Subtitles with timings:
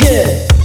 [0.00, 0.57] Yeah.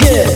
[0.00, 0.33] Yeah.